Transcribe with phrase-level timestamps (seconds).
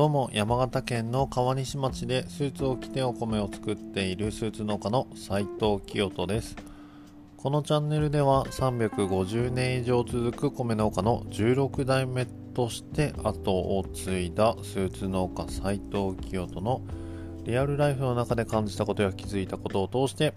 [0.00, 6.56] どうも山形県の川西町でスーツを着てお米を作っているスーツ農家の斉藤清人です。
[7.36, 16.80] このチャンネルでは350年以上続く米農家の16代目として後を継いだスーツ農家斉藤清人の
[17.44, 20.32] リアルライフの中で感じたことや気づいたことを通して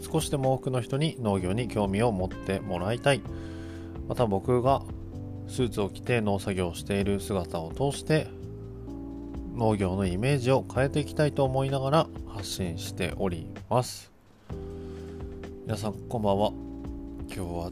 [0.00, 3.20] 少しでも多くの人に農業に興味を持ってもらいたい。
[4.06, 4.82] また僕が
[5.48, 8.28] スーツを着て農作業をしている姿を通して
[9.56, 14.12] 農業のイメージを変えていきたいと思いながら発信しております。
[15.64, 16.52] 皆さんこんばんは。
[17.26, 17.70] 今日は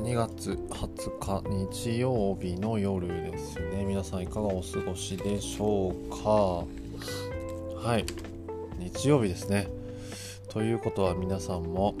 [0.00, 3.84] 2月20日日曜日の夜ですね。
[3.84, 6.64] 皆さんいかがお過ごしでしょうか？
[7.86, 8.06] はい。
[8.78, 9.68] 日曜日ですね。
[10.48, 11.94] ということは皆さんも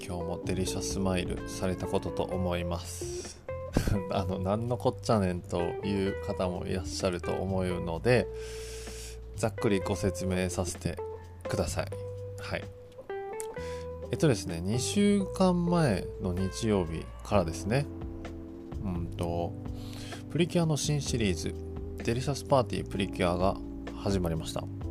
[0.00, 3.31] 今日もデリシャスマイルされたことと思います。
[4.10, 8.26] あの何のこっちゃねんという方もいらっしゃると思うので
[9.36, 10.98] ざっくりご説明させて
[11.48, 11.86] ください。
[12.38, 12.64] はい。
[14.10, 17.86] えっとですね2週間前の日曜日からですね
[18.84, 19.54] うんと
[20.30, 21.54] プリキュアの新シリーズ
[22.04, 23.56] デリシャスパーティープリキュアが
[23.96, 24.81] 始まりました。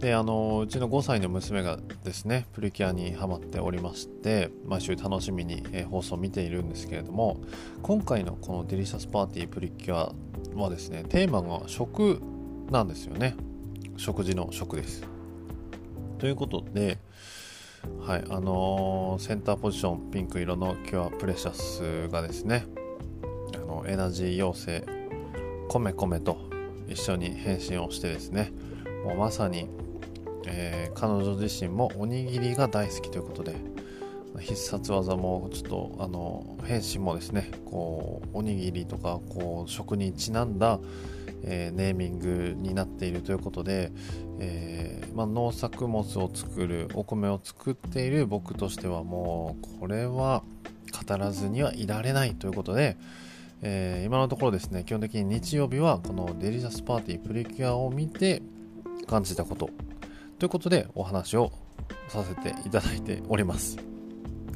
[0.00, 7.38] であのうちの5歳の娘がですねプリキュアにハマっておりまして毎週楽しみに、えー、放送を見ているんですけれども
[7.82, 10.14] 今回のこのデリシャスパーティープリキュア
[10.54, 12.18] はですねテーマが食
[12.70, 13.36] なんですよね。
[13.96, 15.04] 食事の食です。
[16.18, 16.98] ということで
[18.00, 22.64] はいあのー、センターポジションピンク色のキュアプレシャスがですね
[23.54, 24.86] あのエナジー妖精
[25.68, 26.38] コメコメと
[26.88, 28.52] 一緒に変身をしてですね
[29.04, 29.68] もうまさに
[30.50, 33.54] えー、彼女自身もおにぎりが大好きということで
[34.38, 40.78] 必殺技もちょっとあの変身もですねこうおにぎりとかこう食にちなんだ、
[41.42, 43.92] えー、ネーミングになっているということで、
[44.38, 50.42] えー、まあ、農作物を作るお米を作っている僕としてはもうこれは
[51.08, 52.96] 語らずにはいられないということで、
[53.62, 58.42] えー、今のところですね基本的に日曜日はこのデリシャスパーティープリキュアを見て
[59.06, 59.70] 感じたこと
[60.40, 61.52] ということでお話を
[62.08, 63.76] させていただいております。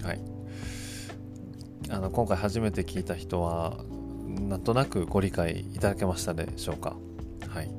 [0.02, 0.20] はい。
[1.90, 3.76] あの今回初めて聞いた人は
[4.26, 6.96] なんとなくご理解いただけましたでしょうか。
[7.46, 7.70] はい。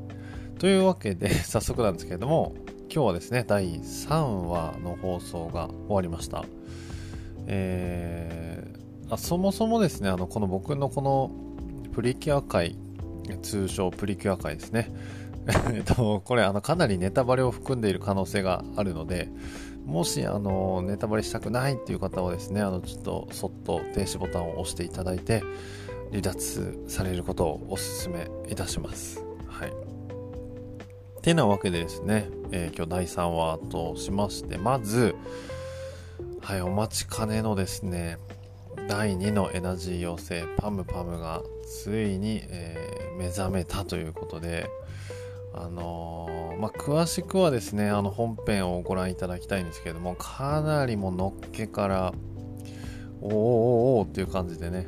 [0.60, 2.54] というわけで 早速なんですけれども
[2.94, 6.46] 今日はですね第3話の放送が終わりました。
[7.48, 11.32] えー、あそもそもですねあのこの僕のこの
[11.92, 12.78] プリキュア界
[13.42, 14.94] 通称プリキュア界ですね
[15.74, 19.30] えっと、これあのかなりネタバレを含んでいる可能性があるので、
[19.86, 25.44] もしあのネタバレしたくないっていう方はですね、あのちょっとそっと停止ボタンを押していただいて、
[26.10, 29.24] 離脱されることをお勧めいたします。
[29.48, 29.74] はい。
[31.22, 35.16] てなわけでですね、えー、今日第3話としまして、まず、
[36.42, 38.18] はい、お待ちかねのですね、
[38.88, 44.70] 第2のエナジー妖精パムパムがついに、えー、目覚めたということで、
[45.58, 52.14] あのー、まあ、詳しくはですね、あの本編をご覧いただきたいんですけれども、かなりものっけから、
[53.22, 54.88] おーおーおーっていう感じでね、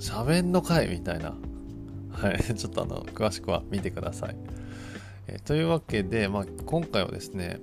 [0.00, 1.36] 喋んのかいみたいな。
[2.10, 4.36] はい、ちょっとあの、詳しくは見てください。
[5.28, 7.60] えー、というわけで、まあ、今回はですね、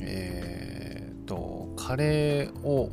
[0.00, 2.90] えー、と、カレーを、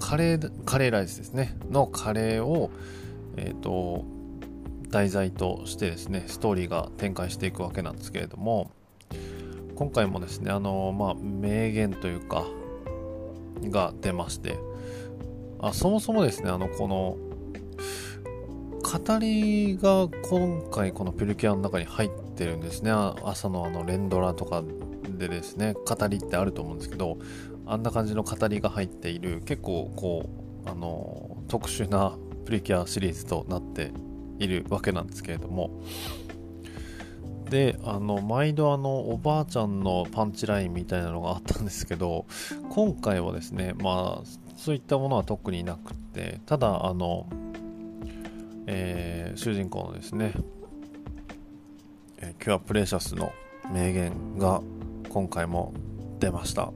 [0.00, 2.70] カレー、カレーライスですね、のカレーを、
[3.36, 4.06] えっ、と、
[4.92, 8.70] 題材としてですねストーリーが展開していくわけなんですけれども
[9.74, 12.44] 今回もですねあのまあ名言というか
[13.64, 14.58] が出まして
[15.60, 17.16] あそもそもですねあのこの
[18.82, 22.90] 語りが今回このペルキュアの中に入ってるんですね。
[22.90, 24.62] 朝のあの連ドラとか
[25.18, 27.16] でですね語りってあると思うんですけど
[27.64, 30.28] あんな感じの語りが入っている結構こ
[30.66, 33.92] うあの特殊なプリキュアシリーズとなって
[34.42, 35.70] いるわけなんですけれども。
[37.50, 42.24] であの毎度あのおばあちゃんのパンチラインみたいなのがあったんですけど
[42.70, 47.28] 今回はですねまあそういったものは特になくってただあの、
[48.66, 50.32] えー、主人公のですね、
[52.22, 53.34] えー、キュアプレシャスの
[53.70, 54.62] 名言が
[55.10, 55.74] 今回も
[56.20, 56.72] 出ました。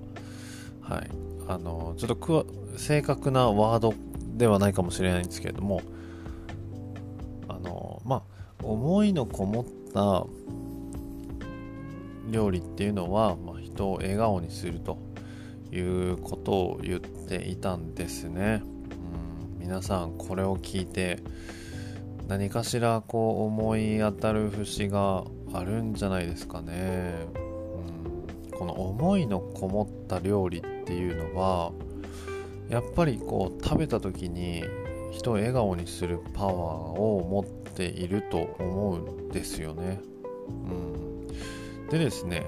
[0.82, 1.10] はい。
[1.48, 2.46] あのちょっと
[2.76, 3.94] 正確なワード
[4.36, 5.80] ではないかもしれないんですけれども
[8.66, 9.64] 思いのこもっ
[9.94, 10.26] た
[12.30, 14.98] 料理っていうのは、まあ、人を笑顔にすると
[15.72, 18.62] いうことを言っていたんですね。
[18.64, 21.20] うん皆さんこれを聞いて
[22.28, 27.14] 何かしらこう思い当たる節があるんじゃないですかね、
[28.50, 31.72] うん、この思いのこもった料理っていうのは
[32.68, 34.64] やっぱりこう食べた時に
[35.12, 37.44] 人を笑顔にするパワーを持っ
[37.76, 40.00] ていると思うんですよね、
[40.48, 41.26] うん、
[41.90, 42.46] でですね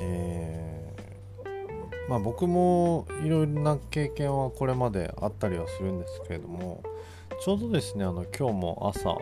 [0.00, 6.82] えー、まあ僕もいろいろな経験はこれまであったりはするんですけれども
[7.44, 9.16] ちょうどですねあの今日も朝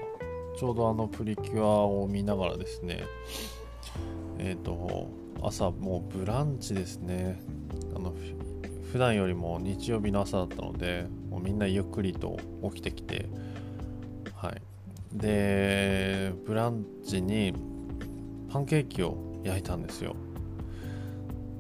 [0.58, 3.04] ちょうどあのプリキュアを見ながらですね
[4.38, 5.08] えっ、ー、と
[5.42, 7.40] 朝もうブランチですね。
[7.94, 8.14] あの
[8.92, 12.38] 普段よりも日曜日の朝だったのでもうみんなゆっくりと
[12.72, 13.28] 起きてきて
[15.16, 17.54] でブランチに
[18.50, 20.14] パンケーキを焼いたんですよ。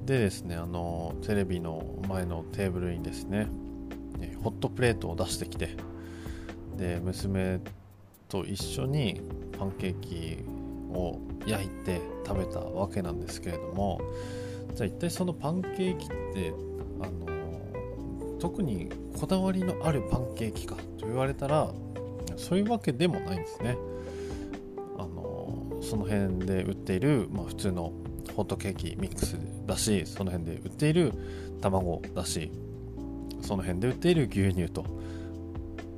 [0.04, 3.48] でですねあのテレビの前のテーブルにですね
[4.42, 5.76] ホットプレートを出してきて
[6.76, 7.60] で娘
[8.28, 9.20] と一緒に
[9.58, 10.44] パンケーキ
[10.92, 14.00] を焼いて食べたわけなんですけれども
[14.74, 16.52] じゃあ一体そのパンケーキって
[17.00, 21.72] あの特にこだわりのあるパンケーキかと言われたら
[22.36, 23.76] そういうわけでもないんですね。
[24.98, 27.92] あのその辺で売っている、まあ、普通の
[28.34, 29.36] ホットケーキミックス
[29.66, 31.12] だしその辺で売っている
[31.60, 32.50] 卵だし
[33.40, 34.84] その辺で売っている牛乳と。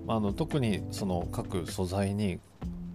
[0.07, 2.41] まあ、あの特にその各素材に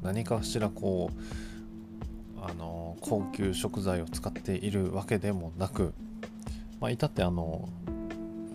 [0.02, 5.94] 何かしらこうあの高級食材を使っているわけでもなく、
[6.82, 7.70] まあ、至ってあの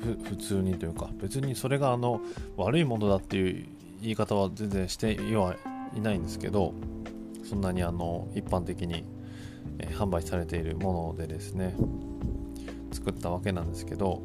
[0.01, 2.21] 普通にというか別にそれがあの
[2.57, 3.69] 悪いものだっていう
[4.01, 5.57] 言い方は全然しては
[5.95, 6.75] いないんですけど
[7.45, 9.05] そんなにあの一般的に、
[9.79, 11.75] え、販売されているものでですね
[12.93, 14.23] 作ったわけなんですけど、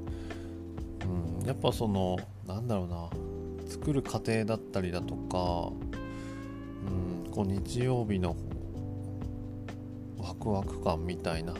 [1.40, 2.18] うん、やっぱその
[2.48, 3.10] なんだろうな
[3.70, 5.72] 作る過程だったりだとか、
[6.86, 8.36] うん、こう日曜日の
[10.18, 11.54] ワクワク感みたいな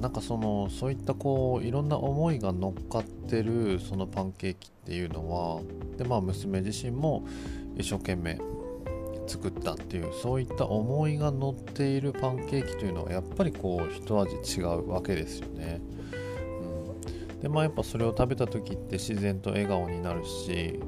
[0.00, 5.60] なんかそのそういったこういろんな思いが乗っかってるそのパンケーキっていうのは
[5.96, 7.24] でまあ娘自身も
[7.76, 8.40] 一生懸命
[9.26, 15.80] 作ったっていうそういった思いが乗っているパンケーキというのはやっぱりこう一味違うわけですよね。
[17.34, 20.80] うんでまあやっぱそれを食べた時って自然と笑顔になるし、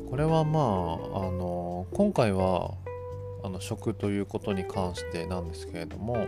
[0.00, 2.74] うん、これはまああの今回は
[3.42, 6.26] あの食ということに関してなんですけれども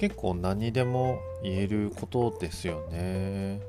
[0.00, 3.60] 結構何でも言えることですよね。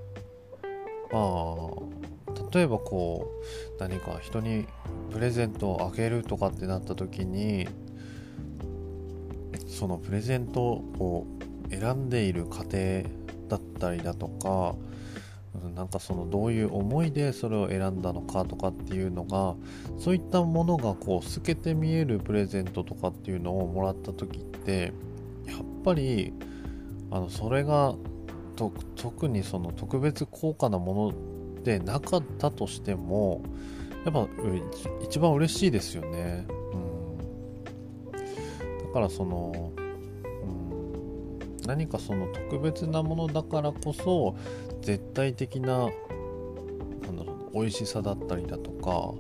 [1.12, 3.30] まあ例えばこ
[3.78, 4.66] う何か人に
[5.12, 7.68] プレゼントをあげるとかってなった時に
[9.68, 11.28] そのプレゼントを
[11.70, 12.78] 選んでいる過程
[13.50, 14.76] だったりだとか
[15.76, 19.56] なんかそのどういう思いでそれを選んだのかとかっていうのが
[20.00, 24.94] そういったものがこう透けて見えるプレゼントとかっていうのをもらった時って
[25.84, 26.34] ぱり
[27.10, 27.96] あのそれが
[28.96, 31.14] 特にその特別高価なも
[31.58, 33.42] のでなかったとしても
[34.06, 34.28] やっぱ
[35.04, 36.46] 一番嬉しいですよね。
[36.74, 36.78] う
[38.08, 39.72] ん、だからその
[41.66, 44.36] 何かその特別なものだからこそ
[44.82, 45.90] 絶対的ななん
[47.16, 49.14] だろう美味しさだったりだとか、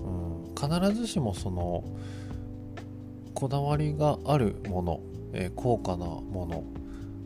[0.00, 1.82] うん、必ずしもその
[3.34, 5.00] こだわりがあるもの、
[5.32, 6.64] えー、高価なもの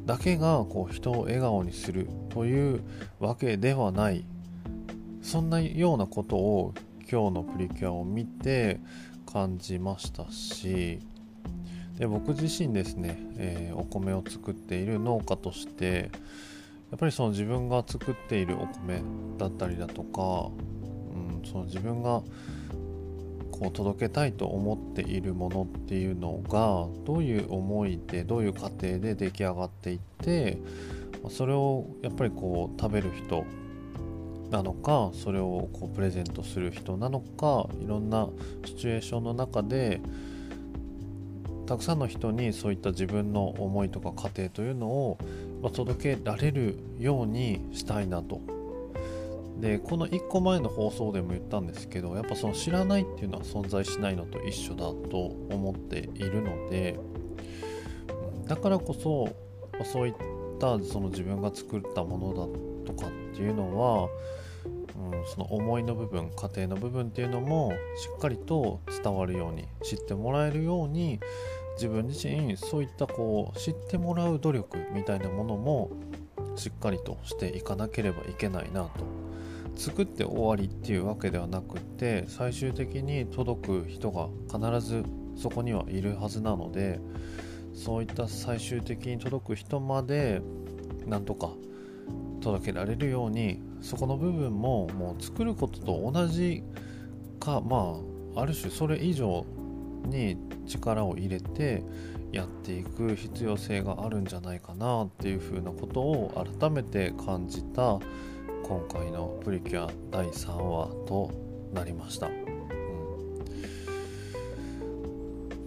[0.04, 2.80] だけがこう人を笑顔にするという
[3.18, 4.24] わけではない。
[5.22, 6.72] そんなようなことを
[7.10, 8.78] 今日のプリキュアを見て
[9.30, 11.00] 感じましたし。
[11.98, 16.10] で僕自身ですね、えー、お米を作っている農家として
[16.90, 19.02] やっぱりその自分が作っているお米
[19.38, 20.50] だったりだとか、
[21.14, 22.22] うん、その自分が
[23.58, 30.58] こう届けたいと思っているものっていうのがどういう思いでどういう過程で出来上がっていって
[31.30, 33.44] それをやっぱりこう食べる人
[34.50, 38.28] なのかそれをこうプレゼントする人なのかいろんな
[38.64, 40.00] シチュエーションの中で
[41.66, 45.18] たくさんの人にそういった自分の思いとか過程というのを、
[45.74, 48.55] 届けられるようにしたいなと。
[49.60, 55.18] でこの1個前の放送でも言ったんですけどやっぱその知らないっていうのは存在しないのと一緒だと
[55.50, 56.98] 思っているので
[58.46, 59.34] だからこそ
[59.84, 60.14] そういっ
[60.60, 64.08] たその自分が作ったものだとかっていうのは、
[64.96, 71.18] うん、その思いの部分家庭の部分っていうのもしっかりと伝わるように知ってもらえるように
[71.76, 75.90] 自分自身そういったこう知ってもらう努力みたいなものも
[76.56, 79.25] しっかりとしていかなければいけないなと
[79.76, 85.04] 作って終わりっていうわけではなくて最終的に届く人が必ず
[85.36, 86.98] そこにはいるはずなので
[87.74, 90.40] そういった最終的に届く人まで
[91.06, 91.50] なんとか
[92.40, 96.62] 届けられるようにそこの部分ももう作ることと同じ
[97.38, 98.00] かま
[98.34, 99.44] あある種それ以上
[100.06, 101.82] に力を入れて
[102.32, 107.98] やっていく必要性があるんじゃないかなっていうふうなことを改めて感じた
[108.66, 111.30] 今回のプリキュア第3話と
[111.72, 112.34] なりました、うん。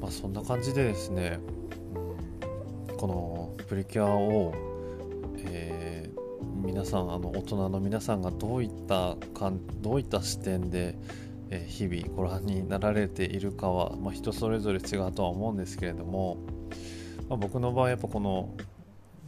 [0.01, 1.39] まあ、そんな感じでですね、
[2.89, 4.53] うん、このプリキュアを、
[5.37, 10.97] えー、皆さんあの大人の皆さんがどういったかんどういった視点で
[11.51, 16.37] え日々ご覧になられているかは、まあ、人それぞれ違うとは思うんですけれども、
[17.29, 18.57] まあ、僕の場合やっぱこの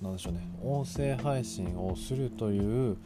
[0.01, 2.98] なんでしょうね音声配信をするという、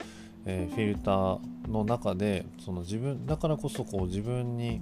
[0.46, 4.82] えー、フィルターの中でその自分だからこそこう自分に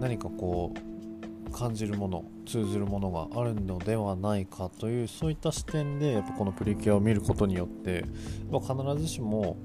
[0.00, 8.04] 何かこう感じるもの通ずるものがあるのではないかというそういった視点でやっぱこのプリキュアを見ることによって、
[8.50, 9.56] まあ、必ずしも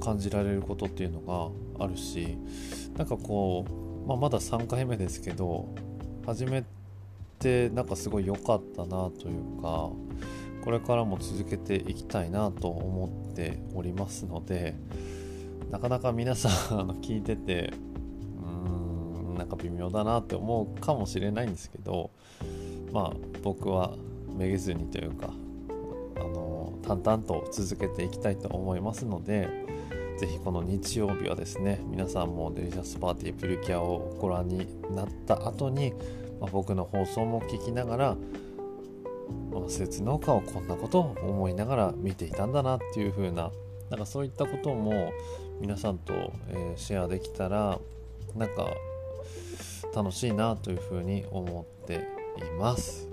[0.00, 1.20] 感じられることっていうの
[1.78, 2.36] があるし
[2.96, 3.64] なんかこ
[4.04, 5.68] う、まあ、まだ3回目ですけど
[6.26, 6.64] 始め
[7.38, 9.90] てなんかすごい良かったなというか
[10.62, 14.74] これからも続けていきたいなと思っておりますので
[15.70, 17.72] なかなか皆さんあの聞いてて
[18.40, 22.10] うーんなんか微妙だなって思うかもしれないんですけど
[22.92, 23.94] まあ僕は
[24.36, 25.30] めげずにというか
[26.16, 29.48] あの淡々と続けていきたいと思いますので
[30.18, 35.92] ぜひこの日曜日はですね皆さんもデリシャスパーティープリキュアをご覧になった後に、
[36.40, 38.16] まあ、僕の放送も聞きながら、
[39.68, 43.50] 施設農家をこんなことを思いながら見ていたんだなっていう風な
[43.90, 45.12] なんかそういったことも
[45.60, 47.78] 皆さんと、えー、シェアできたら
[48.34, 48.68] なんか
[49.94, 51.98] 楽しいなというふうに思ってい
[52.58, 53.08] ます。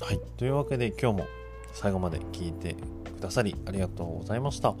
[0.00, 1.26] はい、というわけで今日も
[1.72, 2.76] 最後まで聞いて
[3.18, 4.74] くださりありがとうございました。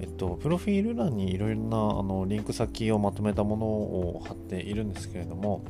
[0.00, 5.64] えっと、プロフィール欄にいろいろなあのリンク先をまとめたものを貼っているんですけれども、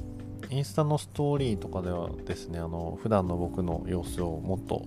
[0.50, 4.86] インスタのストーリーとかではですね、あの普段の僕の様子をもっと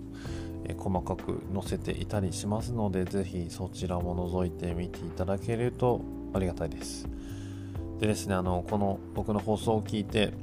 [0.77, 6.01] 細かく載せていたりしますので、ぜひそちらも覗いてみていただけると
[6.33, 7.07] ありがたいです。
[7.99, 10.33] でですね、あのこの僕の放送を聞いて、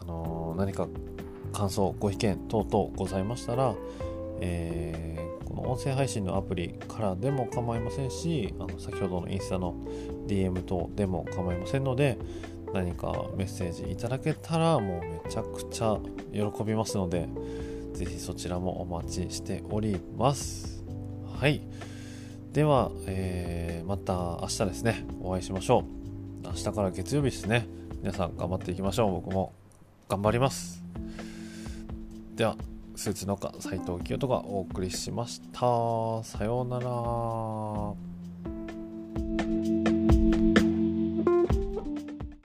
[0.00, 0.88] あの何か
[1.52, 3.74] 感想、ご意見等々ございましたら、
[4.40, 5.16] えー
[5.56, 9.74] の音声配信のアプリからでも構いませんしあの先ほどのインスタの
[10.26, 12.18] DM 等でも構いませんので
[12.76, 15.98] 何かメッセージいただけたらもうめちゃくちゃ
[16.32, 17.28] 喜びますので
[17.94, 20.84] ぜひそちらもお待ちしております。
[21.38, 21.62] はい。
[22.52, 25.04] では、えー、また明日ですね。
[25.20, 26.46] お会いしましょう。
[26.46, 27.66] 明日から月曜日ですね。
[28.00, 29.12] 皆さん頑張っていきましょう。
[29.12, 29.52] 僕も
[30.08, 30.82] 頑張ります。
[32.34, 32.56] では
[32.94, 35.60] スーツ農家斉藤清人がお送りしました。
[36.22, 38.15] さようなら。